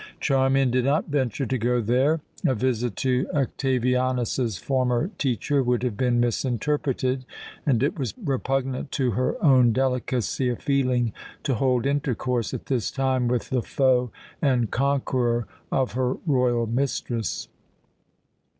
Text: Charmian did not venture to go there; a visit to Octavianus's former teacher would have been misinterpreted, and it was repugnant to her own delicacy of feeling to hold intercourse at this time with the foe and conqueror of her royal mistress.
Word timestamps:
Charmian 0.19 0.71
did 0.71 0.85
not 0.85 1.09
venture 1.09 1.45
to 1.45 1.57
go 1.59 1.79
there; 1.79 2.21
a 2.47 2.55
visit 2.55 2.95
to 2.95 3.27
Octavianus's 3.35 4.57
former 4.57 5.11
teacher 5.19 5.61
would 5.61 5.83
have 5.83 5.95
been 5.95 6.19
misinterpreted, 6.19 7.23
and 7.67 7.83
it 7.83 7.99
was 7.99 8.15
repugnant 8.17 8.91
to 8.93 9.11
her 9.11 9.35
own 9.43 9.71
delicacy 9.73 10.49
of 10.49 10.57
feeling 10.59 11.13
to 11.43 11.53
hold 11.53 11.85
intercourse 11.85 12.51
at 12.51 12.65
this 12.65 12.89
time 12.89 13.27
with 13.27 13.51
the 13.51 13.61
foe 13.61 14.09
and 14.41 14.71
conqueror 14.71 15.45
of 15.71 15.91
her 15.91 16.15
royal 16.25 16.65
mistress. 16.65 17.47